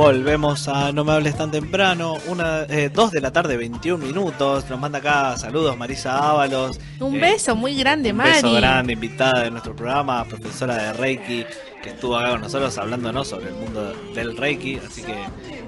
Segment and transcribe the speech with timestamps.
[0.00, 4.64] Volvemos a No me hables tan temprano, una, eh, dos de la tarde, 21 minutos.
[4.70, 6.80] Nos manda acá saludos Marisa Ábalos.
[7.00, 8.30] Un Eh, beso muy grande, Un Mari.
[8.32, 11.44] beso grande, invitada de nuestro programa, profesora de Reiki,
[11.82, 14.78] que estuvo acá con nosotros hablándonos sobre el mundo del Reiki.
[14.78, 15.14] Así que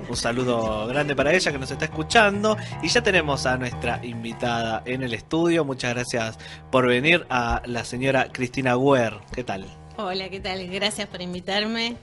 [0.08, 2.56] un saludo grande para ella que nos está escuchando.
[2.82, 5.66] Y ya tenemos a nuestra invitada en el estudio.
[5.66, 6.38] Muchas gracias
[6.70, 9.12] por venir a la señora Cristina Guer.
[9.34, 9.66] ¿Qué tal?
[9.98, 10.66] Hola, ¿qué tal?
[10.68, 11.96] Gracias por invitarme.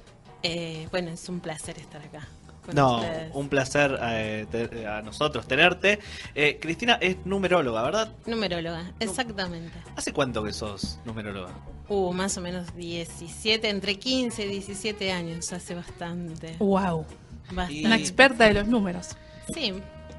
[0.44, 2.28] Eh, bueno, es un placer estar acá.
[2.66, 3.32] con No, ustedes.
[3.34, 6.00] un placer eh, te- a nosotros tenerte.
[6.36, 8.14] Eh, Cristina es numeróloga, ¿verdad?
[8.26, 9.74] Numeróloga, exactamente.
[9.96, 11.52] ¿Hace cuánto que sos numeróloga?
[11.88, 16.56] Uh, más o menos 17, entre 15 y 17 años, hace bastante.
[16.60, 17.06] Wow.
[17.52, 17.86] bastante.
[17.86, 19.10] Una experta de los números.
[19.54, 19.74] Sí,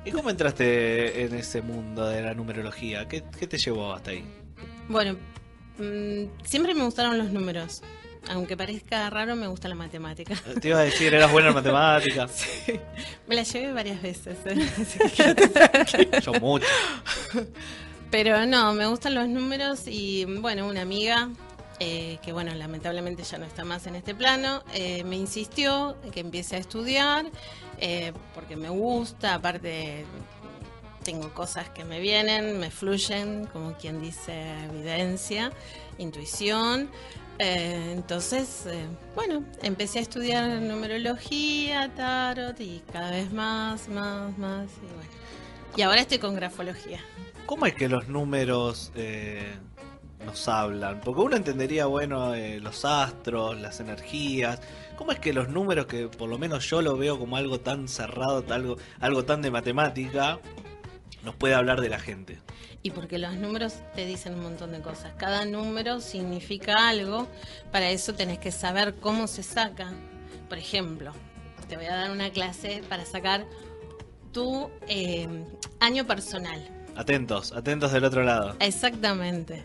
[0.05, 3.07] ¿Y cómo entraste en ese mundo de la numerología?
[3.07, 4.25] ¿Qué, qué te llevó hasta ahí?
[4.89, 5.13] bueno,
[5.79, 7.83] mm, siempre me gustaron los números.
[8.29, 10.35] Aunque parezca raro, me gusta la matemática.
[10.61, 12.47] Te iba a decir, eras buena en matemáticas.
[13.27, 14.39] Me la llevé varias veces.
[14.45, 16.21] ¿eh?
[16.25, 16.67] Yo mucho.
[18.11, 21.31] Pero no, me gustan los números y bueno, una amiga,
[21.79, 26.19] eh, que bueno, lamentablemente ya no está más en este plano, eh, me insistió que
[26.19, 27.27] empiece a estudiar
[27.79, 30.05] eh, porque me gusta, aparte
[31.05, 35.53] tengo cosas que me vienen, me fluyen, como quien dice, evidencia,
[35.99, 36.91] intuición.
[37.43, 44.69] Eh, entonces, eh, bueno, empecé a estudiar numerología, tarot y cada vez más, más, más.
[44.77, 45.11] Y bueno.
[45.75, 47.01] Y ahora estoy con grafología.
[47.47, 49.55] ¿Cómo es que los números eh,
[50.27, 51.01] nos hablan?
[51.01, 54.61] Porque uno entendería, bueno, los astros, las energías.
[54.97, 57.89] ¿Cómo es que los números, que por lo menos yo lo veo como algo tan
[57.89, 60.39] cerrado, algo, algo tan de matemática,
[61.25, 62.39] nos puede hablar de la gente?
[62.83, 65.13] Y porque los números te dicen un montón de cosas.
[65.19, 67.29] Cada número significa algo.
[67.71, 69.93] Para eso tenés que saber cómo se saca.
[70.49, 71.13] Por ejemplo,
[71.69, 73.47] te voy a dar una clase para sacar
[74.33, 75.29] tu eh,
[75.79, 76.67] año personal.
[76.97, 78.57] Atentos, atentos del otro lado.
[78.61, 79.65] Exactamente.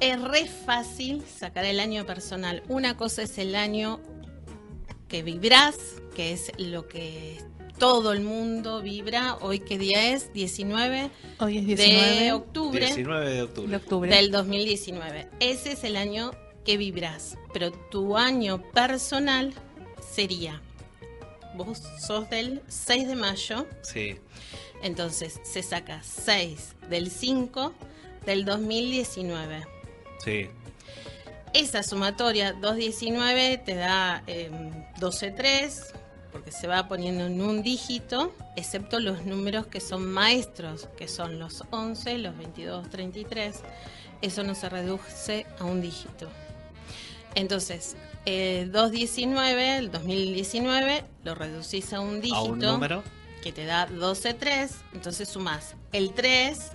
[0.00, 2.62] Es re fácil sacar el año personal.
[2.68, 4.00] Una cosa es el año
[5.08, 5.76] que vibrás,
[6.14, 7.38] que es lo que
[7.80, 9.36] todo el mundo vibra.
[9.40, 10.32] Hoy, ¿qué día es?
[10.32, 11.10] 19
[11.40, 13.76] Hoy es 19 de octubre 19 de de octubre.
[13.76, 14.14] octubre.
[14.14, 15.28] del 2019.
[15.40, 16.30] Ese es el año
[16.64, 17.36] que vibras.
[17.52, 19.52] Pero tu año personal
[20.12, 20.60] sería.
[21.56, 24.16] Vos sos del 6 de mayo, Sí.
[24.82, 27.72] entonces se saca 6 del 5
[28.26, 29.66] del 2019.
[30.24, 30.48] Sí.
[31.54, 34.50] Esa sumatoria 219 te da eh,
[35.00, 35.92] 12.3,
[36.32, 41.38] porque se va poniendo en un dígito, excepto los números que son maestros, que son
[41.38, 43.60] los 11, los 22, 33.
[44.22, 46.28] Eso no se reduce a un dígito.
[47.34, 47.96] Entonces,
[48.26, 53.02] eh, 219, el 2019, lo reducís a un dígito A un número.
[53.42, 56.72] que te da 12.3, entonces sumás el 3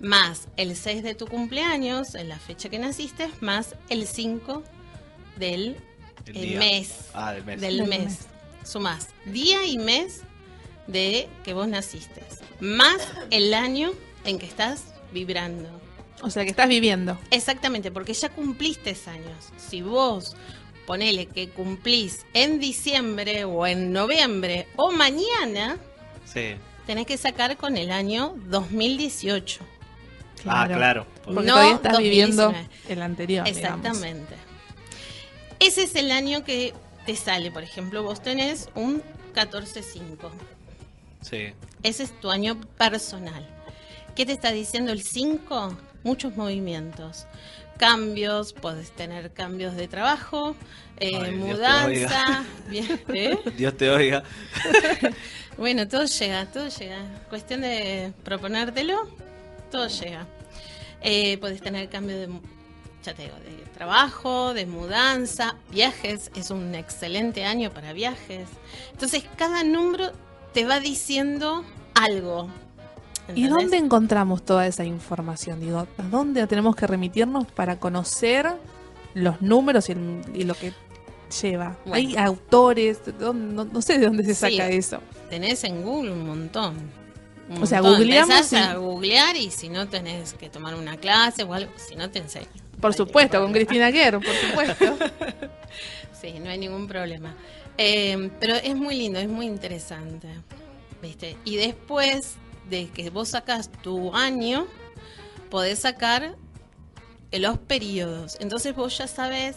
[0.00, 4.62] más el 6 de tu cumpleaños, en la fecha que naciste, más el 5
[5.36, 5.76] del
[6.26, 7.06] El mes.
[7.14, 7.60] Ah, del mes.
[7.60, 8.18] Del Del mes.
[8.64, 10.22] Sumás día y mes
[10.86, 12.22] de que vos naciste,
[12.60, 12.96] más
[13.30, 13.92] el año
[14.24, 15.68] en que estás vibrando.
[16.22, 17.16] O sea que estás viviendo.
[17.30, 19.50] Exactamente, porque ya cumpliste años.
[19.56, 20.36] Si vos
[20.86, 25.76] ponele que cumplís en diciembre o en noviembre o mañana,
[26.24, 26.56] Sí.
[26.86, 29.60] tenés que sacar con el año 2018.
[30.46, 31.06] Ah, claro.
[31.24, 32.92] Porque No, todavía estás viviendo 2019.
[32.92, 33.44] el anterior.
[33.44, 33.64] digamos.
[33.64, 34.34] Exactamente.
[35.60, 36.72] Ese es el año que
[37.08, 39.02] te sale, por ejemplo, vos tenés un
[39.34, 40.02] 14-5.
[41.22, 41.54] Sí.
[41.82, 43.48] Ese es tu año personal.
[44.14, 45.74] ¿Qué te está diciendo el 5?
[46.04, 47.26] Muchos movimientos.
[47.78, 50.54] Cambios, podés tener cambios de trabajo,
[51.00, 52.44] eh, Ay, Dios te mudanza.
[52.68, 53.38] bien, ¿eh?
[53.56, 54.22] Dios te oiga.
[55.56, 57.04] Bueno, todo llega, todo llega.
[57.30, 59.08] Cuestión de proponértelo,
[59.72, 60.24] todo llega.
[61.00, 62.28] Eh, podés tener cambio de,
[63.04, 66.30] ya te digo, de trabajo, de mudanza, viajes.
[66.34, 68.48] Es un excelente año para viajes.
[68.92, 70.12] Entonces, cada número
[70.52, 71.64] te va diciendo
[71.94, 72.48] algo.
[73.34, 75.60] ¿Y dónde encontramos toda esa información?
[75.60, 78.50] Digo, ¿a dónde tenemos que remitirnos para conocer
[79.14, 80.72] los números y, el- y lo que
[81.42, 81.76] lleva?
[81.84, 81.94] Bueno.
[81.94, 84.56] Hay autores, ¿dónde- no, no sé de dónde se Sí.
[84.56, 85.00] saca eso.
[85.28, 86.76] Tenés en Google un montón.
[87.50, 91.44] Un O sea, googleamos y- a googlear y si no tenés que tomar una clase
[91.44, 92.46] o algo, si no te enseño.
[92.80, 93.52] Por supuesto, con.
[93.52, 94.98] Cristina Guerra, por supuesto.
[96.20, 97.32] Sí, no hay ningún problema.
[97.76, 100.26] Eh, pero es muy lindo, es muy interesante.
[101.00, 101.36] ¿Viste?
[101.44, 102.34] Y después
[102.68, 104.66] de que vos sacas tu año,
[105.48, 106.34] podés sacar
[107.32, 108.36] los periodos.
[108.40, 109.56] Entonces vos ya sabes,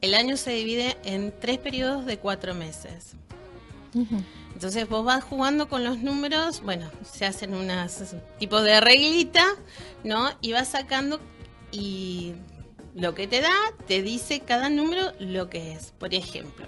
[0.00, 3.14] el año se divide en tres periodos de cuatro meses.
[4.52, 9.44] Entonces vos vas jugando con los números, bueno, se hacen unas tipos de reglita,
[10.04, 10.30] ¿no?
[10.42, 11.18] Y vas sacando
[11.72, 12.34] y
[12.96, 13.54] lo que te da
[13.86, 15.92] te dice cada número lo que es.
[15.98, 16.66] Por ejemplo,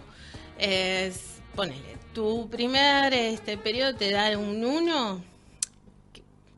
[0.59, 5.23] es, ponele, tu primer este periodo te da un 1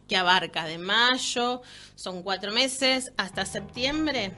[0.08, 1.62] que- abarca de mayo,
[1.94, 4.32] son cuatro meses, hasta septiembre.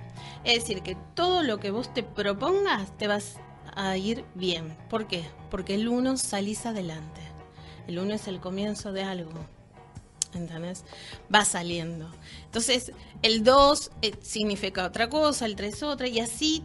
[0.44, 3.37] Es decir, que todo lo que vos te propongas te vas
[3.75, 4.76] a ir bien.
[4.90, 5.25] ¿Por qué?
[5.50, 7.23] Porque el 1 salís adelante.
[7.88, 9.32] El 1 es el comienzo de algo.
[10.34, 10.84] ¿Entendés?
[11.34, 12.11] Va saliendo.
[12.44, 12.93] Entonces,
[13.23, 16.62] el 2 eh, significa otra cosa, el 3 otra, y así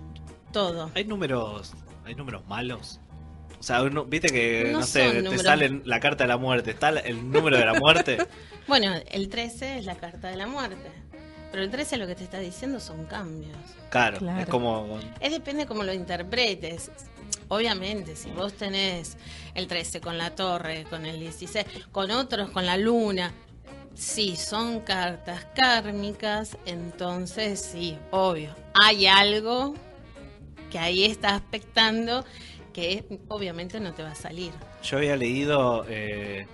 [0.54, 0.90] todo.
[0.96, 1.74] Hay números,
[2.06, 3.00] hay números malos.
[3.60, 5.42] O sea, uno- viste que, no, No sé, te números.
[5.44, 8.18] sale la carta de la muerte, está el número de la muerte.
[8.68, 10.92] Bueno, el 13 es la carta de la muerte.
[11.52, 13.56] Pero el 13 lo que te está diciendo son cambios.
[13.90, 14.42] Claro, Claro.
[14.42, 15.00] es como...
[15.22, 16.92] Es depende cómo lo interpretes.
[17.48, 19.16] Obviamente, si vos tenés
[19.56, 23.32] el 13 con la torre, con el 16, con otros con la luna,
[23.98, 28.56] sí, son cartas kármicas, entonces sí, obvio.
[28.74, 29.74] Hay algo
[30.72, 32.24] que ahí está aspectando
[32.74, 34.52] que obviamente no te va a salir.
[34.84, 35.86] Yo había leído...
[35.90, 36.46] eh,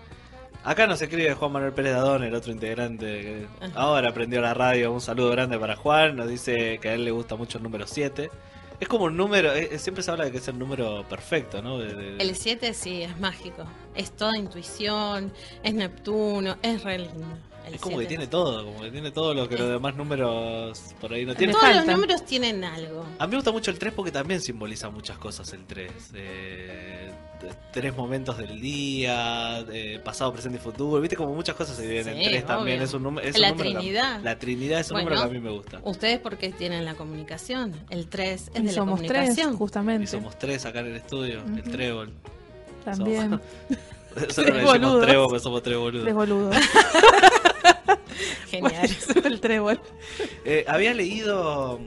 [0.66, 3.74] Acá nos escribe Juan Manuel Pérez Dadón, el otro integrante que Ajá.
[3.78, 4.94] ahora aprendió la radio.
[4.94, 6.16] Un saludo grande para Juan.
[6.16, 8.30] Nos dice que a él le gusta mucho el número 7.
[8.80, 11.78] Es como un número, eh, siempre se habla de que es el número perfecto, ¿no?
[11.80, 13.66] De- El 7 sí, es mágico.
[13.96, 15.32] Es toda intuición,
[15.64, 17.08] es Neptuno, es re.
[17.68, 18.10] El es como que 7.
[18.10, 21.56] tiene todo, como que tiene todo lo que los demás números por ahí no tienen.
[21.56, 23.06] Todos los números tienen algo.
[23.20, 25.92] A mí me gusta mucho el 3 porque también simboliza muchas cosas el 3.
[26.16, 27.12] Eh,
[27.74, 31.02] tres momentos del día, eh, pasado, presente y futuro.
[31.02, 32.82] Viste como muchas cosas se viven en Sí, el 3 también.
[32.82, 34.22] Es un, número- es La un número que- Trinidad.
[34.24, 35.10] la Trinidad es un Bueno.
[35.10, 35.82] número que a mí me gusta.
[35.84, 37.74] ¿Ustedes por qué tienen la comunicación?
[37.90, 39.54] El 3 es Y de la somos tres, comunicación.
[39.54, 40.08] Y justamente.
[40.08, 42.12] somos tres acá en el estudio, el trébol.
[42.86, 43.40] También.
[44.16, 45.06] Nosotros Tres le decimos boludos.
[45.08, 46.04] trébol porque somos tres boludos.
[46.04, 46.56] Tres boludos.
[48.54, 48.90] Genial.
[49.26, 49.80] el trébol.
[50.46, 51.80] Eh, había leído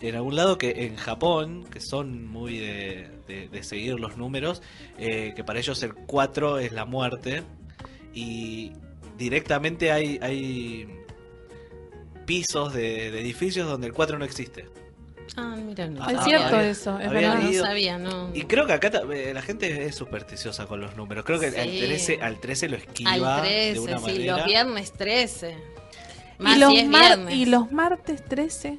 [0.00, 4.62] en algún lado que en Japón, que son muy de, de- de seguir los números,
[4.98, 7.42] eh, que para ellos el 4 es la muerte
[8.14, 8.72] y
[9.18, 10.88] directamente hay, hay
[12.26, 14.66] pisos de, de edificios donde el 4 no existe.
[15.36, 16.02] Ah, mira, no.
[16.02, 17.42] Ah, es cierto había- eso, es había verdad.
[17.50, 18.30] no sabía, no.
[18.34, 21.24] Y creo que acá eh, la gente es supersticiosa con los números.
[21.24, 21.78] Creo que al, Sí.
[21.78, 24.36] 13, al 13 lo esquiva Al de 13, una sí, manera.
[24.38, 25.54] los viernes 13.
[26.40, 27.34] Más Y los, si es mar- viernes.
[27.34, 28.78] y los martes 13.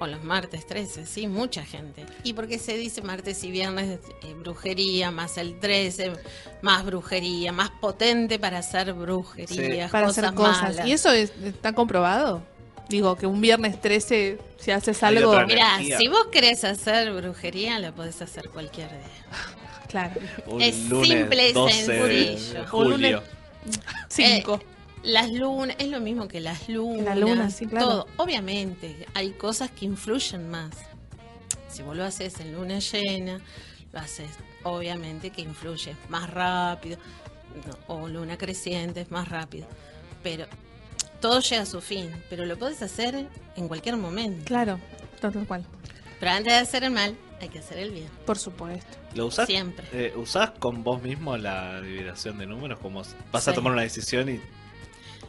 [0.00, 2.04] O los martes 13, sí, mucha gente.
[2.24, 6.12] ¿Y por qué se dice martes y viernes eh, brujería, más el 13,
[6.62, 10.62] más brujería, más potente para hacer brujerías, para cosas hacer cosas.
[10.62, 10.86] malas?
[10.88, 12.42] ¿Y eso es- está comprobado?
[12.88, 15.32] Digo, que un viernes 13, si haces algo.
[15.46, 18.98] Mira, si vos querés hacer brujería, lo podés hacer cualquier día.
[19.88, 20.20] Claro.
[20.48, 22.60] Un Es lunes simple y 12 de sencillo.
[22.72, 23.22] Un lunes- julio.
[24.08, 24.60] Cinco.
[25.04, 27.04] Las lunas, es lo mismo que las lunas.
[27.04, 27.86] La luna, sí, claro.
[27.86, 28.06] Todo.
[28.16, 30.70] Obviamente, hay cosas que influyen más.
[31.68, 33.40] Si vos lo haces en luna llena,
[33.92, 34.30] lo haces,
[34.62, 36.98] obviamente que influye más rápido.
[37.66, 39.66] no, o luna creciente es más rápido.
[40.22, 40.46] Pero
[41.20, 42.10] todo llega a su fin.
[42.30, 44.44] Pero lo podés hacer en cualquier momento.
[44.46, 44.78] Claro,
[45.20, 45.64] tal cual.
[46.18, 48.08] Pero antes de hacer el mal, hay que hacer el bien.
[48.24, 48.96] Por supuesto.
[49.14, 49.46] ¿Lo usás?
[49.46, 49.86] Siempre.
[49.92, 52.78] Eh, ¿Usás con vos mismo la división de números?
[52.78, 54.40] Como vas a tomar una decisión y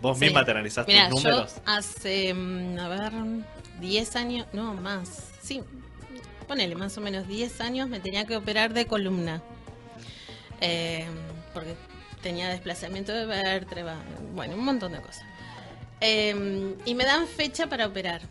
[0.05, 0.25] vos Sí.
[0.25, 1.55] misma te analizás Mira, tus yo números.
[1.65, 3.11] hace, mm, a ver,
[3.79, 5.61] 10 años, no, más, sí,
[6.47, 9.41] ponele más o menos 10 años me tenía que operar de columna.
[10.61, 11.05] Eh,
[11.53, 11.75] porque
[12.21, 13.97] tenía desplazamiento de vértebra,
[14.33, 15.23] bueno, un montón de cosas.
[16.01, 18.21] Eh, y me dan fecha para operar.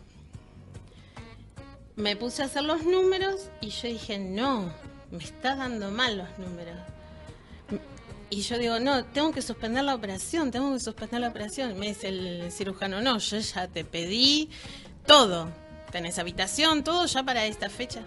[1.95, 4.71] Me puse a hacer los números y yo dije, no,
[5.11, 6.75] me está dando mal los números.
[8.35, 11.79] Y yo digo, no, tengo que suspender la operación, tengo que suspender la operación.
[11.79, 14.49] Me dice el cirujano, no, yo ya te pedí
[15.07, 15.49] todo.
[15.89, 18.01] Tenés habitación, todo ya para esta fecha.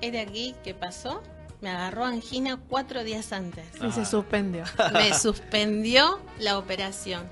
[0.00, 1.20] De aquí que pasó,
[1.60, 3.64] me agarró angina cuatro días antes.
[3.82, 3.90] Y Ah.
[3.92, 4.62] se suspendió.
[4.92, 7.24] Me suspendió la operación.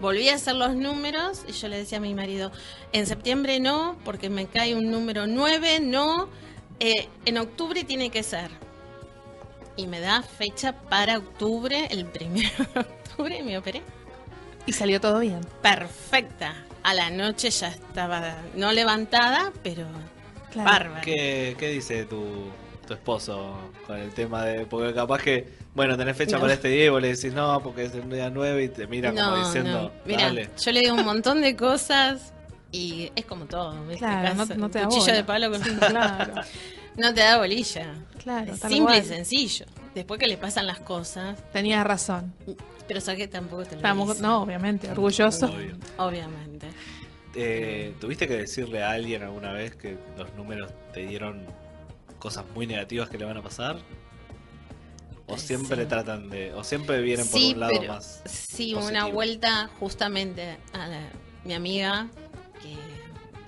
[0.00, 2.50] Volví a hacer los números y yo le decía a mi marido,
[2.92, 6.28] en septiembre no, porque me cae un número 9, no,
[6.80, 8.50] eh, en octubre tiene que ser.
[9.82, 13.82] Y me da fecha para octubre, el primero de octubre, y me operé.
[14.64, 15.40] Y salió todo bien.
[15.60, 16.54] Perfecta.
[16.84, 19.84] A la noche ya estaba no levantada, pero
[20.52, 20.70] Claro.
[20.70, 21.00] bárbara.
[21.00, 22.22] ¿Qué, qué dice tu,
[22.86, 23.56] tu esposo
[23.88, 24.66] con el tema de.?
[24.66, 26.42] Porque capaz que, bueno, tenés fecha No.
[26.42, 28.86] para este día y vos le decís no, porque es el día 9 y te
[28.86, 30.50] mira como diciendo, Mira, dale.
[30.64, 32.32] yo le digo un montón de cosas
[32.70, 33.72] y es como todo.
[33.86, 33.98] ¿viste?
[33.98, 36.34] Claro, no, no te cuchillo de palo con- Sí, claro.
[36.96, 37.94] no te da bolilla.
[38.22, 39.66] Claro, tal simple y sencillo.
[39.94, 42.32] después que le pasan las cosas, Tenías razón.
[42.88, 45.46] pero sabes que tampoco te lo no, obviamente, orgulloso.
[45.46, 45.76] Obvio.
[45.98, 46.68] obviamente.
[47.34, 51.46] Eh, ¿Tuviste que decirle a alguien alguna vez que los números te dieron
[52.18, 53.78] cosas muy negativas que le van a pasar?
[55.26, 55.88] ¿O Eh, siempre sí.
[55.88, 56.52] tratan de.?
[56.52, 58.22] ¿O siempre vienen por Sí, un lado pero- más.?
[58.26, 58.80] Sí, positivo.
[58.86, 61.08] una vuelta justamente a la-
[61.44, 62.08] mi amiga,
[62.62, 62.76] que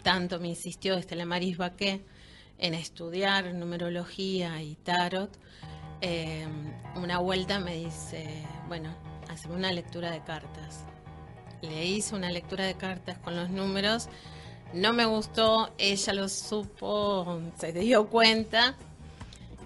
[0.02, 2.00] tanto me insistió, Estela Maris Baqué,
[2.58, 5.30] en estudiar numerología y tarot.
[6.00, 6.46] eh,
[6.96, 8.94] una vuelta me dice, bueno,
[9.30, 10.84] haceme una lectura de cartas.
[11.62, 14.08] Le hice una lectura de cartas con los números.
[14.74, 18.74] No me gustó, ella lo supo, se dio cuenta.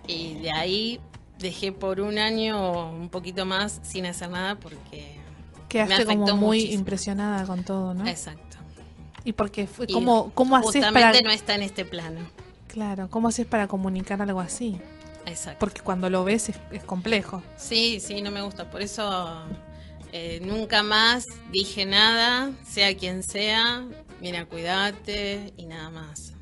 [0.07, 1.01] Y de ahí
[1.39, 5.19] dejé por un año un poquito más sin hacer nada porque...
[5.69, 6.79] Quedaste como afectó muy muchísimo.
[6.81, 8.07] impresionada con todo, ¿no?
[8.07, 8.57] Exacto.
[9.25, 12.21] Y porque fue, Y ¿cómo, cómo haces para, no está en este plano.
[12.79, 14.81] Claro, cómo haces para comunicar algo así?
[15.27, 15.59] Exacto.
[15.59, 17.43] Porque cuando lo ves es, es complejo.
[17.57, 18.71] Sí, sí, no me gusta.
[18.71, 19.43] Por eso
[20.13, 23.85] eh, nunca más dije nada, sea quien sea.
[24.21, 26.35] Mira, cuídate y nada más.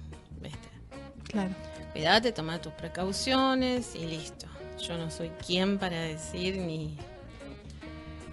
[0.42, 0.68] ¿Viste?
[1.24, 1.54] Claro.
[1.92, 4.46] Cuídate, toma tus precauciones y listo.
[4.86, 6.98] Yo no soy quien para decir ni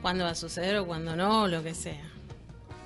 [0.01, 2.12] cuándo va a suceder o cuándo no, o lo que sea.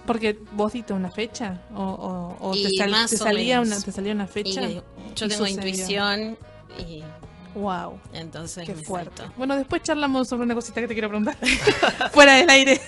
[0.08, 3.62] Porque vos diste una fecha o, o- o te, Y sal- más te o salía
[3.62, 4.62] una, te salía una Y fecha.
[4.62, 4.74] yo y
[5.16, 5.48] tengo sucedió.
[5.50, 6.38] intuición
[6.80, 7.04] y
[7.56, 9.24] Wow, entonces qué me fuerte.
[9.36, 11.36] Bueno, después charlamos sobre una cosita que te quiero preguntar.
[12.12, 12.80] Fuera del aire.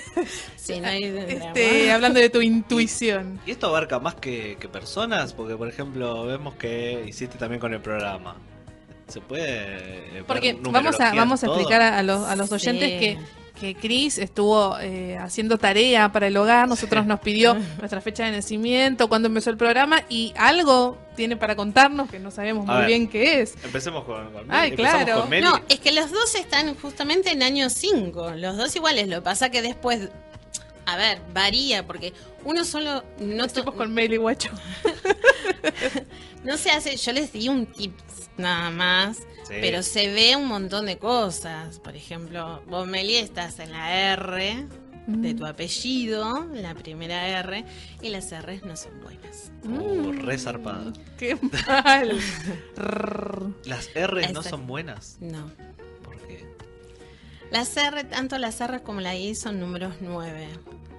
[0.84, 1.28] Hay drama.
[1.28, 3.40] Este, hablando de tu intuición.
[3.48, 5.34] ¿Y esto abarca más que, que personas?
[5.34, 8.36] Porque, por ejemplo, vemos que hiciste también con el programa.
[9.08, 10.20] ¿Se puede.?
[10.20, 12.54] eh, Porque vamos a, vamos a explicar a, a los, a los Sí.
[12.56, 13.18] oyentes que,
[13.60, 16.68] que Cris estuvo eh, haciendo tarea para el hogar.
[16.68, 21.56] Nosotros nos pidió nuestra fecha de nacimiento, cuándo empezó el programa y algo tiene para
[21.56, 22.88] contarnos que no sabemos A muy ver.
[22.88, 23.56] bien qué es.
[23.64, 25.22] Empecemos con, con Ay, claro.
[25.22, 25.46] con Meli.
[25.46, 28.32] No, es que los dos están justamente en año 5.
[28.38, 29.08] Los dos iguales.
[29.08, 30.10] Lo que pasa que después.
[30.86, 32.14] A ver, varía, porque
[32.44, 34.50] uno solo no, Estuvimos con Meli Guacho.
[36.44, 36.96] no se hace.
[36.98, 39.18] Yo les di un tips nada más,
[39.48, 39.56] Sí.
[39.62, 41.80] pero se ve un montón de cosas.
[41.80, 44.68] Por ejemplo, vos, Meli, estás en la R
[45.08, 45.38] de Mm.
[45.38, 47.66] tu apellido, la primera R,
[48.02, 49.52] y las R's no son buenas.
[49.64, 50.94] Uh, re zarpada.
[51.18, 51.36] Qué
[51.68, 52.20] mal.
[53.66, 55.18] Las R no son buenas.
[55.20, 55.52] No.
[56.04, 56.46] ¿Por qué?
[57.52, 60.48] Las R, tanto las R como la I son números 9.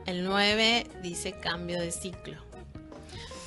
[0.07, 2.37] El 9 dice cambio de ciclo.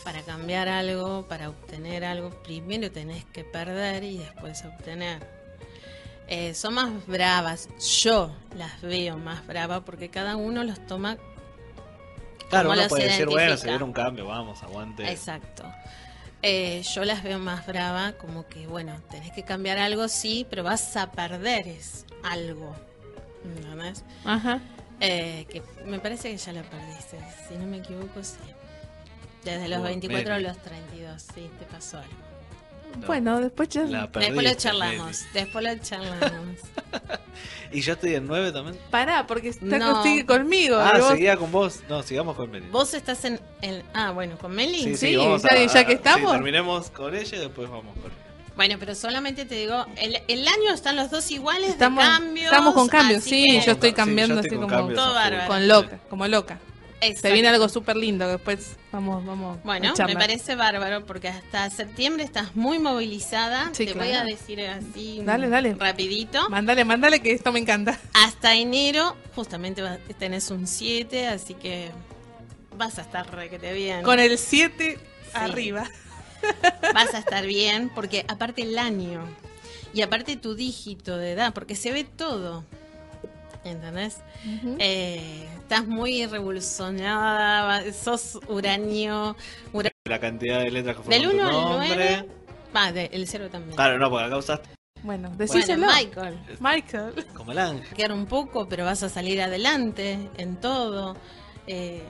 [0.04, 5.26] Para cambiar algo, para obtener algo, primero tenés que perder y después obtener.
[6.28, 7.70] Eh, son más bravas.
[8.02, 11.18] Yo las veo más bravas porque cada uno los toma
[12.50, 15.10] Claro, ¿Cómo uno los puede decir, bueno, se viene un cambio, vamos, aguante.
[15.10, 15.64] Exacto.
[16.42, 20.64] Eh, yo las veo más brava, como que, bueno, tenés que cambiar algo, sí, pero
[20.64, 22.76] vas a perder es algo.
[23.44, 24.04] ¿Entendés?
[24.24, 24.60] Ajá.
[25.00, 27.18] Eh, que me parece que ya la perdiste,
[27.48, 28.38] si no me equivoco, sí.
[29.44, 32.10] Desde los Uy, 24 a los 32, sí, te pasó algo.
[33.00, 33.08] No.
[33.08, 33.84] Bueno, después ya.
[33.86, 36.58] Después lo charlamos, después lo charlamos.
[37.72, 38.78] ¿Y yo estoy en 9 también?
[38.92, 40.04] Pará, porque está, No.
[40.04, 40.78] sigue conmigo.
[40.78, 41.80] Ah, vos- seguía con vos.
[41.90, 42.68] No, sigamos con Meli.
[42.70, 44.96] Vos estás en, en- Ah, bueno, con Meli.
[44.96, 46.30] Sí, vamos ya- ya que estamos.
[46.32, 48.22] sí, terminemos con ella y después vamos con ella.
[48.56, 52.46] Bueno, pero solamente te digo, el, el año están los dos iguales Estamos, de cambios.
[52.46, 55.00] estamos con cambios, sí, que- yo estoy Sí, cambiando yo estoy así con como cambios
[55.04, 55.48] Todo bárbaro.
[55.48, 56.60] con loca, como loca.
[57.04, 57.34] Se Exacto.
[57.34, 61.70] viene algo súper lindo que después vamos, vamos Bueno, a me parece bárbaro porque hasta
[61.70, 63.70] septiembre estás muy movilizada.
[63.74, 65.76] Sí, Te voy a decir así Dale, dale.
[65.76, 66.50] rapidito.
[66.50, 68.00] Mándale, mándale que esto me encanta.
[68.14, 69.84] Hasta enero justamente
[70.18, 71.92] tenés un 7, así que
[72.78, 74.04] vas a estar requete bien.
[74.04, 75.00] Con el 7
[75.34, 75.88] arriba.
[76.94, 79.22] Vas a estar bien porque aparte el año
[79.94, 82.66] y aparte tu dígito de edad, porque se ve todo.
[83.64, 84.18] ¿Entendés?
[84.46, 84.76] Ujú.
[84.80, 89.36] Eh, estás muy revolucionada, va- sos uranio.
[89.72, 91.88] ura- La cantidad de letras que del tu 1 al nombre.
[91.96, 92.30] 9.
[92.76, 93.76] Va, de- el 0 también.
[93.76, 94.70] Claro, no, porque acá usaste
[95.04, 95.88] Bueno, bueno, decíselo.
[95.88, 96.38] Michael.
[96.60, 97.26] Michael.
[97.36, 97.96] como el ángel.
[97.96, 101.16] quedar un poco, pero vas a salir adelante en todo.
[101.68, 102.04] Eh,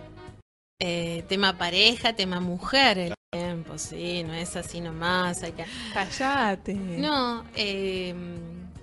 [0.82, 5.44] eh, tema pareja, tema mujer, el tiempo, sí, no es así nomás.
[5.44, 5.66] Hay que...
[5.94, 6.74] Callate.
[6.74, 8.14] No, eh,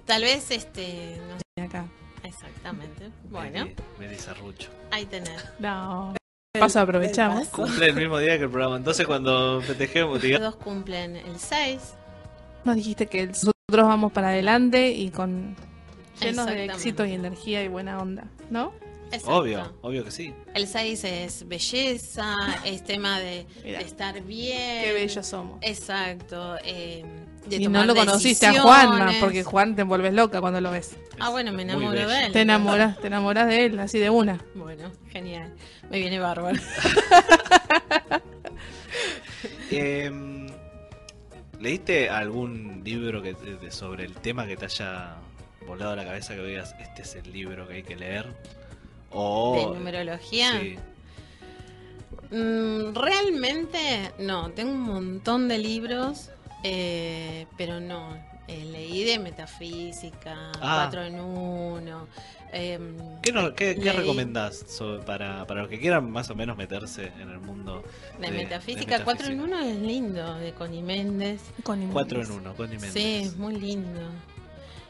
[0.07, 1.17] tal vez este.
[1.29, 1.87] No sé, Acá.
[2.25, 3.11] Exactamente.
[3.31, 4.69] Bueno, Meli, Meli Serrucho.
[4.91, 5.45] ahí tenés.
[5.59, 6.15] No.
[6.59, 7.47] Paso aprovechamos.
[7.49, 8.77] Cumple el mismo día que el programa.
[8.77, 10.41] Entonces, cuando festejemos, diga.
[10.41, 11.79] Los dos cumplen el 6.
[12.65, 15.55] Nos dijiste que nosotros vamos para adelante y con
[16.21, 18.73] llenos de éxito y energía y buena onda, ¿no?
[19.13, 19.37] Exacto.
[19.37, 20.35] Obvio, obvio que sí.
[20.55, 22.35] El 6 es belleza,
[22.65, 24.85] es tema de, de estar bien.
[24.85, 25.59] Qué bellos somos.
[25.63, 26.57] Exacto.
[26.65, 27.05] eh,
[27.47, 28.61] de Y tomar no lo conociste a.
[28.61, 30.97] Juanma, porque Juan te envuelves loca cuando lo ves.
[31.19, 32.33] Ah, bueno, me enamoro de él.
[32.33, 34.39] Te enamoras, te enamoras de él, así de una.
[34.55, 35.53] Bueno, genial.
[35.91, 36.59] Me viene bárbaro.
[39.71, 40.49] Em,
[41.61, 45.17] ¿Leíste algún libro que te- de- sobre el tema que te haya
[45.67, 48.27] volado la cabeza que digas, este es el libro que hay que leer?
[49.11, 50.59] O, ¿De numerología?
[50.61, 50.77] Sí.
[52.35, 56.31] Mm, realmente no, tengo un montón de libros,
[56.63, 58.17] eh, pero no.
[58.49, 60.81] eh, leí de metafísica, Ah.
[60.83, 62.09] cuatro en uno.
[62.53, 66.57] em, ¿Qué, nos- qué, qué recomendás sobre- para, para los que quieran más o menos
[66.57, 67.85] meterse en el mundo
[68.19, 71.41] de, de- metafísica, de cuatro en uno es lindo, de Connie Méndez.
[71.93, 73.27] Cuatro en uno, Connie Sí, Méndez.
[73.29, 74.01] es muy lindo.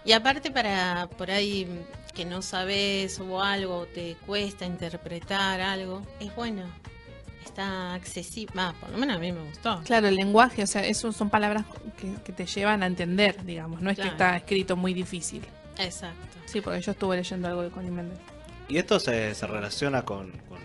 [0.07, 1.69] Y aparte para por ahí
[2.15, 6.63] que no sabes o algo, te cuesta interpretar algo, es bueno.
[7.45, 9.81] Está accesible, ah, por lo menos a mí me gustó.
[9.85, 11.65] Claro, el lenguaje, o sea, eso son palabras
[11.99, 13.81] que, que te llevan a entender, digamos.
[13.81, 14.11] No es Claro.
[14.11, 15.43] que está escrito muy difícil.
[15.79, 16.39] Exacto.
[16.47, 18.19] Sí, porque yo estuve leyendo algo de Connie Méndez.
[18.69, 20.59] Y esto se, se relaciona con, con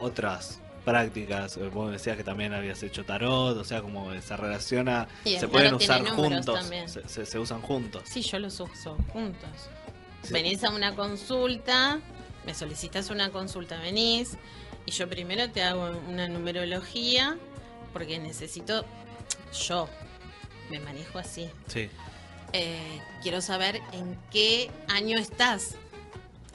[0.00, 1.58] otras prácticas.
[1.72, 6.04] Vos decías que también habías hecho tarot, o sea, como se relaciona, se pueden usar
[6.08, 8.02] juntos, se, se- se usan juntos.
[8.06, 9.50] Sí, yo los uso juntos.
[10.22, 10.32] Sí.
[10.32, 12.00] Venís a una consulta,
[12.46, 14.36] me solicitas una consulta, venís
[14.86, 17.38] y yo primero te hago una numerología
[17.92, 18.84] porque necesito,
[19.66, 19.88] yo
[20.70, 21.50] me manejo así.
[21.66, 21.88] Sí.
[22.52, 25.76] Eh, quiero saber en qué año estás,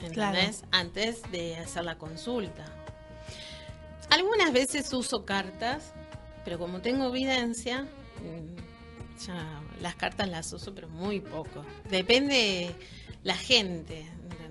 [0.00, 0.14] ¿entendés?
[0.14, 0.68] Claro.
[0.72, 2.64] Antes de hacer la consulta.
[4.10, 5.92] Algunas veces uso cartas,
[6.44, 11.64] pero como tengo evidencia, mm, ya las cartas las uso, pero muy poco.
[11.90, 12.74] Depende
[13.24, 14.06] la gente,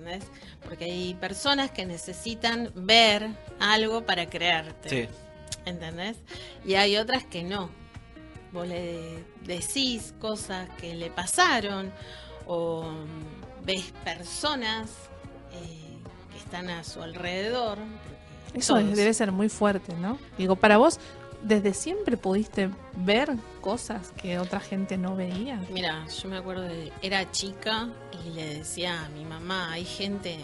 [0.08, 0.28] ¿entendés?
[0.64, 3.28] Porque hay personas que necesitan ver
[3.60, 4.88] algo para creerte.
[4.88, 5.08] Sí.
[5.64, 6.16] ¿entendés?
[6.64, 7.70] Y hay otras que no.
[8.52, 11.92] Vos le decís cosas que le pasaron
[12.46, 14.90] o mm, ves personas
[15.52, 15.98] eh,
[16.32, 17.78] que están a su alrededor.
[18.54, 18.96] Eso todos.
[18.96, 20.18] debe ser muy fuerte, ¿no?
[20.38, 20.98] Digo, para vos,
[21.42, 25.60] ¿desde siempre pudiste ver cosas que otra gente no veía?
[25.70, 27.88] Mira, yo me acuerdo de era chica
[28.24, 30.38] y le decía a mi mamá, hay gente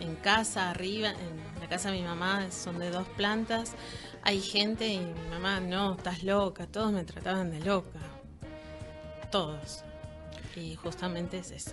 [0.00, 3.72] en casa arriba, en la casa de mi mamá son de dos plantas,
[4.22, 7.98] hay gente y mi mamá, no, estás loca, todos me trataban de loca.
[9.30, 9.84] Todos.
[10.56, 11.72] Y justamente es eso.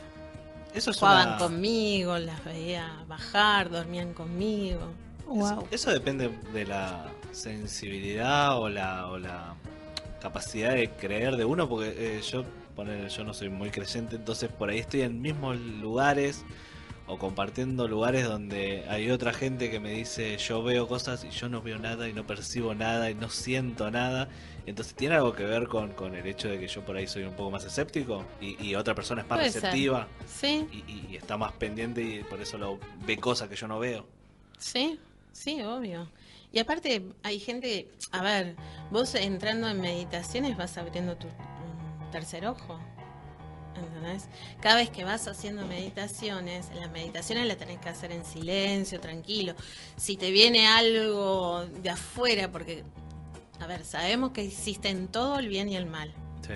[0.74, 4.92] Eso es Jugaban una- conmigo, las veía bajar, dormían conmigo.
[5.26, 5.68] Wow.
[5.72, 9.56] Eso depende de la sensibilidad o la, o la
[10.22, 12.44] capacidad de creer de uno, porque eh, yo,
[12.76, 16.44] ponele, yo no soy muy creyente, entonces por ahí estoy en mismos lugares
[17.08, 21.50] o compartiendo lugares donde hay otra gente que me dice yo veo cosas y yo
[21.50, 24.28] no veo nada y no percibo nada y no siento nada.
[24.66, 27.22] Entonces tiene algo que ver con, con el hecho de que yo por ahí soy
[27.24, 31.08] un poco más escéptico y, y otra persona es más Puede receptiva Sí, y, y-
[31.12, 34.08] y está más pendiente y por eso lo ve cosas que yo no veo.
[34.58, 35.00] sí,
[35.32, 36.10] sí, obvio.
[36.56, 38.56] Y aparte hay gente, a ver,
[38.90, 41.28] vos entrando en meditaciones vas abriendo tu
[42.14, 42.80] tercer ojo.
[43.76, 44.30] ¿Entendés?
[44.62, 49.54] Cada vez que vas haciendo meditaciones, las meditaciones las tenés que hacer en silencio, tranquilo.
[49.98, 52.86] Si te viene algo de afuera, porque,
[53.60, 56.14] a ver, sabemos que existen todo el bien y el mal.
[56.48, 56.54] Sí.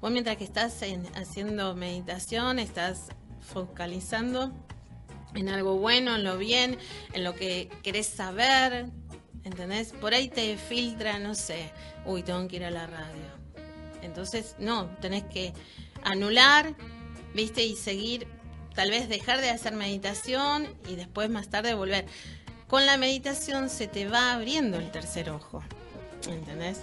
[0.00, 4.50] Vos mientras que estás en- haciendo meditación, estás focalizando
[5.36, 6.78] en algo bueno, en lo bien,
[7.12, 8.86] en lo que querés saber,
[9.46, 9.92] ¿entendés?
[9.92, 11.70] Por ahí te filtra, no sé,
[12.04, 13.30] uy, tengo que ir a la radio.
[14.02, 15.52] Entonces, no, tenés que
[16.02, 16.74] anular,
[17.32, 17.64] ¿viste?
[17.64, 18.26] Y seguir,
[18.74, 22.06] tal vez dejar de hacer meditación y después más tarde volver.
[22.66, 25.62] Con la meditación se te va abriendo el tercer ojo,
[26.28, 26.80] ¿entendés?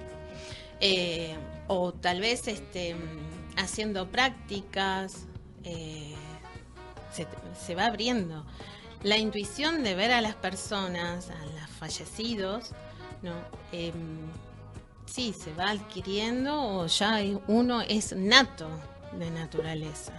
[0.80, 1.36] Eh,
[1.68, 2.96] o tal vez este,
[3.58, 5.26] haciendo prácticas,
[5.66, 6.16] eh,
[7.60, 8.46] se va abriendo.
[9.04, 12.72] La intuición de ver a las personas, a los fallecidos,
[13.22, 13.34] ¿no?
[13.72, 13.94] Em,
[15.06, 18.70] sí, se va adquiriendo o ya uno es nato
[19.20, 20.14] de naturaleza.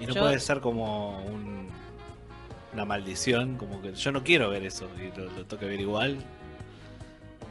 [0.00, 1.68] Y no Yo- puede ser como un-
[2.72, 5.80] una maldición, como que yo no quiero ver eso y lo, lo tengo que ver
[5.80, 6.18] igual.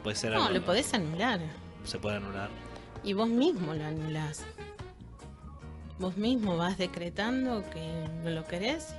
[0.02, 1.40] Puede ser No, lo podés anular.
[1.84, 2.50] Se puede anular.
[3.04, 4.44] Y vos mismo lo anulás.
[5.98, 8.94] Vos mismo vas decretando que no lo querés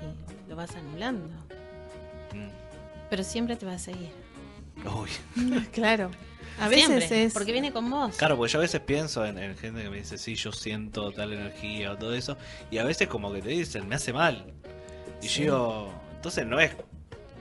[0.46, 1.30] y lo vas anulando.
[2.34, 2.50] Mm.
[3.10, 4.12] Pero siempre te va a seguir.
[4.86, 5.10] Uy.
[5.72, 6.12] Claro.
[6.60, 7.34] A veces Siempre, es.
[7.34, 8.16] Porque viene con vos.
[8.18, 11.12] Claro, porque yo a veces pienso en, en gente que me dice, sí, yo siento
[11.14, 12.38] tal energía o todo eso,
[12.70, 14.54] y a veces como que te dicen, me hace mal.
[15.22, 15.44] Y Sí.
[15.44, 16.76] yo digo, entonces no es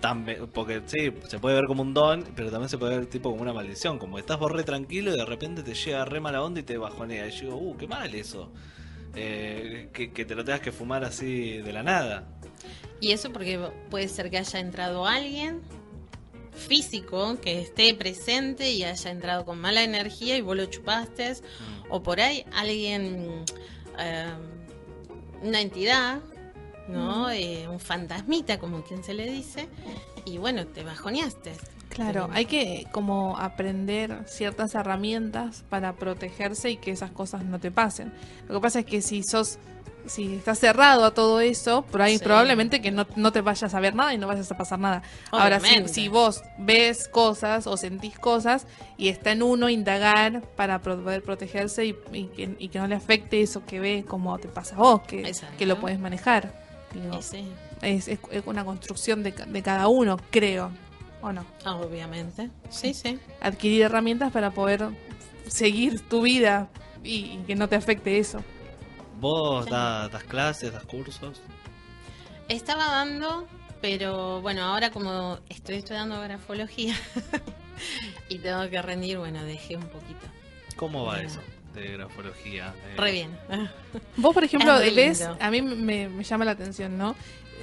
[0.00, 3.30] También, porque sí, se puede ver como un don, pero también se puede ver tipo
[3.30, 3.98] como una maldición.
[3.98, 6.78] Como estás vos re tranquilo y de repente te llega re mala onda y te
[6.78, 7.26] bajonea.
[7.26, 8.52] Y yo digo, uh, qué mal eso.
[9.14, 12.28] Eh, que, que te lo tengas que fumar así de la nada.
[13.00, 13.58] Y eso porque
[13.90, 15.60] puede ser que haya entrado alguien
[16.52, 21.32] físico que esté presente y haya entrado con mala energía y vos lo chupaste.
[21.32, 21.36] Mm.
[21.90, 23.44] O por ahí alguien,
[23.98, 24.32] eh,
[25.42, 26.20] una entidad,
[26.88, 27.30] ¿no?
[27.30, 29.68] Eh, un fantasmita, como quien se le dice.
[30.24, 31.52] Y bueno, te bajoneaste.
[31.88, 37.70] Claro, hay que como aprender ciertas herramientas para protegerse y que esas cosas no te
[37.70, 38.12] pasen.
[38.46, 39.58] Lo que pasa es que si sos,
[40.08, 42.24] si estás cerrado a todo eso, por ahí Sí.
[42.24, 45.02] probablemente que no, no te vayas a ver nada y no vayas a pasar nada.
[45.30, 48.66] Ahora, si, si vos ves cosas o sentís cosas
[48.96, 52.94] y está en uno indagar para poder protegerse y, y que, y que no le
[52.94, 56.52] afecte eso que ves como te pasa a vos, que, lo puedes manejar.
[56.94, 57.46] Digo, sí,
[57.82, 60.70] es, es- es una construcción de, de cada uno, creo.
[61.20, 61.44] ¿O no?
[61.66, 62.48] obviamente.
[62.70, 63.18] Sí, sí.
[63.40, 64.88] adquirir herramientas para poder
[65.48, 66.68] seguir tu vida
[67.02, 68.42] y, y que no te afecte eso.
[69.20, 71.40] ¿Vos das clases, das cursos?
[72.48, 73.46] Estaba dando,
[73.80, 76.94] pero bueno, ahora como estoy estudiando grafología
[78.28, 80.26] y tengo que rendir, bueno, dejé un poquito.
[80.76, 81.28] ¿Cómo va Bueno.
[81.28, 81.40] eso
[81.74, 82.74] de grafología?
[82.92, 83.38] Eh, Re bien.
[84.16, 87.14] Vos, por ejemplo, ves, a mí me, me llama la atención, ¿no?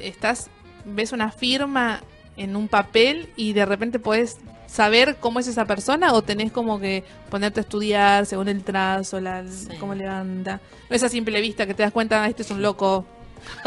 [0.02, 0.50] Estás,
[0.86, 2.02] ves una firma
[2.38, 4.38] en un papel y de repente podés
[4.68, 9.20] saber cómo es esa persona o tenés como que ponerte a estudiar según el trazo,
[9.20, 9.70] la, Sí.
[9.80, 10.60] cómo levanta.
[10.90, 13.06] No es a simple vista que te das cuenta, "Ah, este es un loco.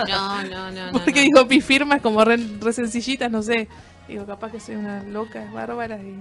[0.08, 0.86] No, no, no.
[0.86, 1.24] no, Porque no.
[1.24, 3.68] digo, mi firma es como re, re sencillitas, no sé.
[4.08, 6.18] Digo, capaz que soy una loca, es bárbara y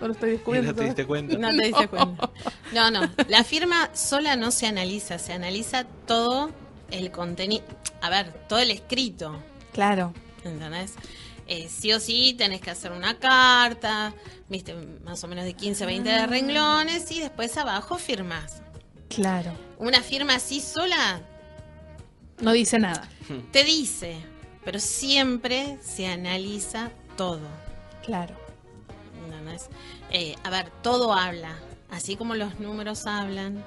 [0.00, 0.72] no lo estoy ¿Y descubriendo.
[0.72, 1.36] no te diste cuenta?
[1.38, 2.30] No te diste cuenta.
[2.72, 3.00] No, no.
[3.28, 6.50] La firma sola no se analiza, se analiza todo
[6.90, 7.64] el contenido.
[8.02, 9.36] A ver, todo el escrito.
[9.72, 10.12] Claro.
[10.44, 10.94] ¿Entendés?
[11.52, 14.14] Eh, sí o sí tenés que hacer una carta,
[14.48, 14.72] viste,
[15.04, 16.20] más o menos de 15 a 20 Ah.
[16.20, 18.62] de renglones y después abajo firmas.
[19.08, 19.52] Claro.
[19.78, 21.20] Una firma así sola
[22.40, 23.08] No dice nada.
[23.52, 24.16] te dice,
[24.64, 27.48] pero siempre se analiza todo.
[28.04, 28.34] Claro.
[30.12, 31.56] Eh, a ver, todo habla,
[31.90, 33.64] así como los números hablan,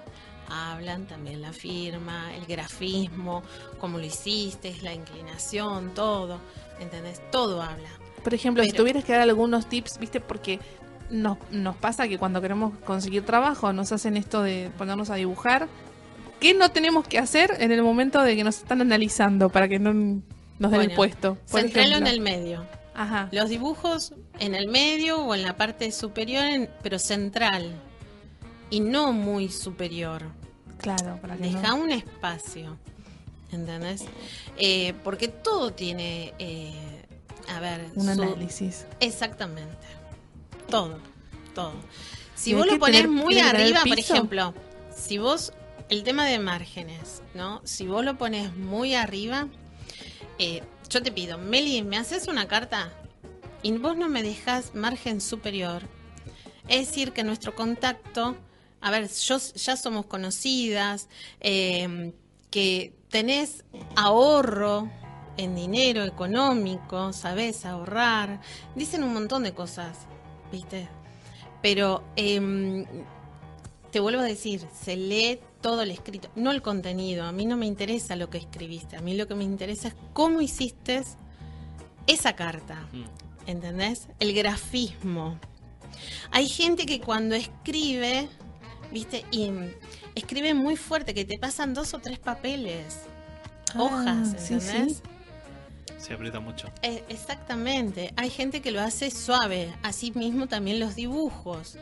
[0.50, 3.44] hablan también la firma, el grafismo,
[3.80, 6.40] cómo lo hiciste, la inclinación, todo,
[6.80, 7.22] ¿entendés?
[7.32, 7.90] Todo habla.
[8.24, 10.60] Por ejemplo, si tuvieras que dar algunos tips, viste, porque
[11.10, 15.68] nos, nos pasa que cuando queremos conseguir trabajo nos hacen esto de ponernos a dibujar.
[16.40, 19.80] ¿Qué no tenemos que hacer en el momento de que nos están analizando para que
[19.80, 19.94] no
[20.60, 21.38] nos den el puesto?
[21.46, 22.66] Centralo en el medio.
[22.96, 23.28] Ajá.
[23.32, 27.74] Los dibujos en el medio o en la parte superior, en- pero central.
[28.70, 30.24] Y no muy superior.
[30.80, 31.76] Claro, para que Deja no.
[31.84, 32.78] un espacio.
[33.54, 34.04] ¿Entendés?
[34.58, 36.34] Eh, porque todo tiene.
[36.40, 36.74] eh,
[37.48, 37.88] a ver.
[37.96, 38.86] Un su- análisis.
[39.00, 39.88] Exactamente.
[40.70, 40.98] Todo.
[41.54, 41.74] Todo.
[42.36, 44.54] Si ¿Y hay vos lo ponés tener- muy arriba, por ejemplo,
[44.96, 45.54] si vos.
[45.90, 47.62] El tema de márgenes, ¿no?
[47.66, 49.48] Si vos lo pones muy arriba,
[50.40, 52.92] eh, yo te pido, Meli, ¿me haces una carta?
[53.62, 55.84] Y vos no me dejas margen superior.
[56.70, 58.36] Es decir, que nuestro contacto,
[58.82, 61.10] a ver, yo, ya somos conocidas,
[61.42, 62.14] eh,
[62.50, 63.64] que tenés
[63.96, 64.90] ahorro
[65.38, 68.42] en dinero económico, sabés ahorrar,
[68.74, 70.00] dicen un montón de cosas,
[70.52, 70.88] ¿viste?
[71.62, 72.86] Pero em,
[73.92, 77.26] te vuelvo a decir, se lee todo el escrito, no el contenido.
[77.26, 79.96] A mí no me interesa lo que escribiste, a mí lo que me interesa es
[80.14, 81.04] cómo hiciste
[82.08, 82.88] esa carta.
[82.92, 83.04] Mm.
[83.46, 84.08] ¿entendés?
[84.20, 85.38] El grafismo.
[86.32, 88.28] Hay gente que cuando escribe,
[88.94, 89.52] viste, y
[90.16, 93.00] escribe muy fuerte, que te pasan dos o tres papeles,
[93.78, 94.98] hojas, Ah, sí, ¿entendés?
[94.98, 95.04] sí.
[95.98, 96.70] Se aprieta mucho.
[96.82, 98.14] Eh, exactamente.
[98.18, 99.74] Hay gente que lo hace suave.
[99.84, 101.78] Así mismo también los dibujos.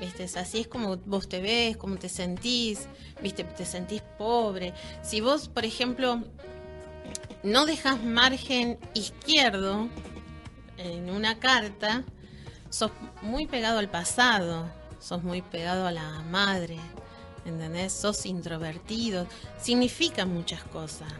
[0.00, 0.24] ¿Viste?
[0.38, 2.86] Así es como vos te ves, cómo te sentís.
[3.22, 3.44] ¿Viste?
[3.44, 4.72] Te sentís pobre.
[5.02, 6.22] Si vos, por ejemplo,
[7.42, 9.88] no dejas margen izquierdo
[10.78, 12.04] en una carta,
[12.70, 14.70] sos muy pegado al pasado.
[15.00, 16.78] Sos muy pegado a la madre.
[17.44, 17.92] ¿Entendés?
[17.92, 19.26] Sos introvertido.
[19.60, 21.12] Significa muchas cosas.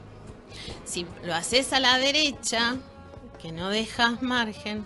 [0.85, 2.77] Si lo haces a la derecha,
[3.41, 4.85] que no dejas margen,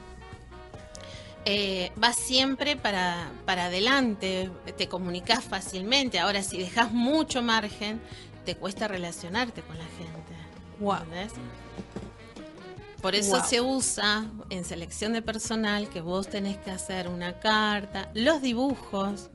[1.44, 6.18] eh, vas siempre para, para adelante, te comunicas fácilmente.
[6.18, 8.00] Ahora, si dejas mucho margen,
[8.44, 10.14] te cuesta relacionarte con la gente.
[10.80, 11.33] ¿entendés?
[13.04, 18.10] Por eso se usa en selección de personal que vos tenés que hacer una carta,
[18.14, 19.28] los dibujos,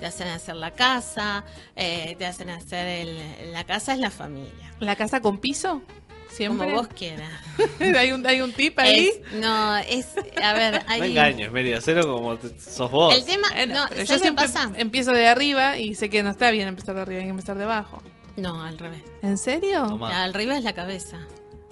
[0.00, 1.44] te hacen hacer la casa,
[1.76, 4.74] eh, te hacen hacer el, la casa es la familia.
[4.80, 5.82] ¿La casa con piso?
[6.28, 6.66] Siempre.
[6.66, 7.30] Como vos quieras.
[7.96, 9.06] hay, un, hay un tip ahí.
[9.24, 10.08] Es- no, es.
[10.42, 10.98] A ver, hay.
[10.98, 13.14] No engañes, Mary, hacelo como te- sos vos.
[13.14, 13.46] El tema.
[13.54, 14.72] Bueno, no, pero ¿sabes yo qué siempre pasa?
[14.74, 17.56] empiezo de arriba y sé que no está bien empezar de arriba, hay que empezar
[17.56, 18.02] de abajo.
[18.36, 19.02] No, al revés.
[19.22, 19.86] ¿En serio?
[19.86, 20.24] Tomá.
[20.24, 21.20] Al revés es la cabeza.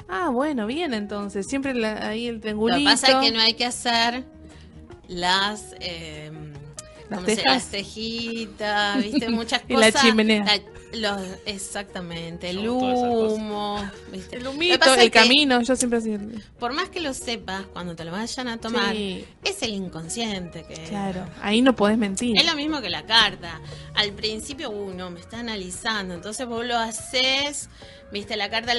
[0.08, 1.46] Ah, bueno, bien entonces.
[1.46, 2.78] Siempre la- ahí el Lo triangulito.
[2.78, 4.24] que pasa es que no hay que hacer
[5.08, 5.74] las.
[5.80, 6.30] eh,
[7.10, 7.52] Las ¿cómo se- tejas.
[7.54, 10.02] las tejitas, viste, muchas Y la cosas.
[10.02, 10.44] chimenea.
[10.44, 10.60] La-
[10.94, 13.32] los, exactamente, el cosas.
[13.32, 14.36] humo, viste.
[14.36, 16.16] El Lo humito, el camino, yo siempre así.
[16.60, 20.62] Por más que lo sepas, cuando te lo vayan a tomar, Sí, es el inconsciente
[20.62, 20.74] que.
[20.84, 21.26] claro.
[21.42, 22.38] Ahí no podés mentir.
[22.38, 23.60] Es lo mismo que la carta.
[23.94, 27.68] Al principio uno me está analizando, entonces vos lo haces,
[28.12, 28.72] viste la carta,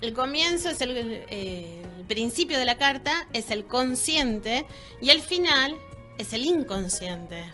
[0.00, 4.66] el comienzo es el, eh, el principio de la carta, es el consciente
[5.00, 5.76] y el final
[6.18, 7.44] es el inconsciente.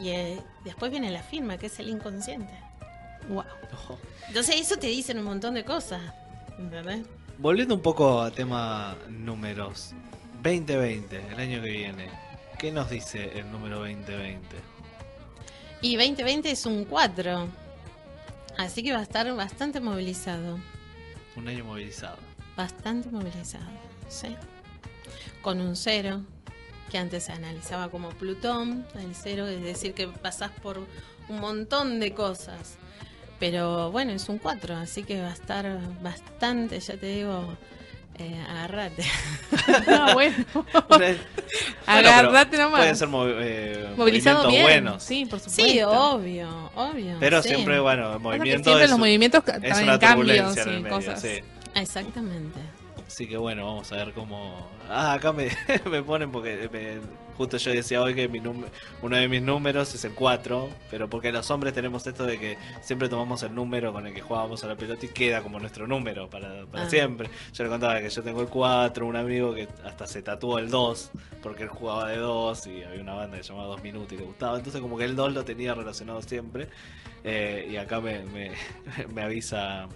[0.00, 2.52] Y eh, después viene la firma, que es el inconsciente.
[3.28, 3.44] Wow.
[3.72, 3.98] Ojo.
[4.28, 6.00] Entonces eso te dicen un montón de cosas.
[6.58, 7.06] ¿Entendés?
[7.38, 9.92] Volviendo un poco a tema números.
[10.42, 12.10] 2020, el año que viene.
[12.58, 14.40] ¿Qué nos dice el número 2020?
[15.82, 17.48] Y 2020 es un 4.
[18.56, 20.58] Así que va a estar bastante movilizado.
[21.38, 22.16] Un año movilizado.
[22.56, 23.64] Bastante movilizado,
[24.08, 24.34] sí.
[25.40, 26.22] Con un cero,
[26.90, 30.78] que antes se analizaba como Plutón, el cero, es decir, que pasás por
[31.28, 32.76] un montón de cosas.
[33.38, 37.56] Pero bueno, es un 4, así que va a estar bastante, ya te digo,
[38.18, 39.04] eh, agarrate.
[39.88, 40.44] Ah, bueno.
[41.86, 42.80] Agarrate nomás.
[42.80, 43.08] Pueden ser
[43.40, 44.62] eh, Movilizado movimientos bien.
[44.62, 45.02] buenos.
[45.02, 45.62] Sí, por supuesto.
[45.62, 47.16] Sí, obvio, obvio.
[47.20, 47.48] Pero sí.
[47.50, 50.82] siempre, bueno, el movimiento siempre es, los movimientos es una cambios turbulencia en el y
[50.82, 51.20] medio, cosas.
[51.20, 51.40] sí.
[51.74, 52.58] Exactamente.
[53.08, 54.68] Así que bueno, vamos a ver cómo...
[54.88, 55.48] Ah, acá me,
[55.90, 57.00] me ponen porque me-
[57.38, 61.32] justo yo decía hoy que mi uno de mis números es el 4, pero porque
[61.32, 64.66] los hombres tenemos esto de que siempre tomamos el número con el que jugábamos a
[64.66, 66.90] la pelota y queda como nuestro número para, para Ah.
[66.90, 67.30] siempre.
[67.54, 70.68] Yo le contaba que yo tengo el 4, un amigo que hasta se tatuó el
[70.68, 71.10] 2
[71.42, 74.16] porque él jugaba de 2 y había una banda que se llamaba 2 minutos y
[74.18, 74.58] le gustaba.
[74.58, 76.68] Entonces como que el 2 lo tenía relacionado siempre.
[77.24, 78.52] Eh, y acá me, me,
[79.14, 79.88] me avisa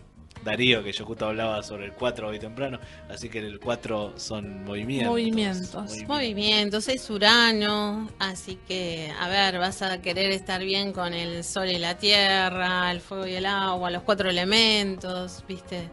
[0.44, 2.78] Darío que yo justo hablaba sobre el 4 hoy temprano.
[3.08, 5.10] Así que el 4 son movimientos.
[5.10, 6.02] Movimientos.
[6.06, 11.68] Movimientos, es Urano, así que, a ver, vas a querer estar bien con el sol
[11.70, 15.88] y la tierra, el fuego y el agua, los cuatro elementos, ¿viste?